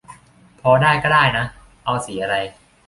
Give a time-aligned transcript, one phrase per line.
[0.61, 1.45] พอได้ก็ด้ายนะ
[1.85, 2.35] เอาสีอะไร